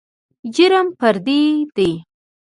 جرم 0.55 0.87
فردي 0.99 1.43
دى. 1.75 1.91